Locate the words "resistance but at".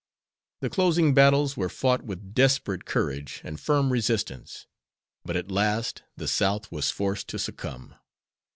3.91-5.51